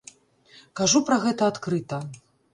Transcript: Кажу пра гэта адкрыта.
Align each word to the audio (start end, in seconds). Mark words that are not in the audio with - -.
Кажу 0.81 1.03
пра 1.11 1.19
гэта 1.27 1.43
адкрыта. 1.55 2.03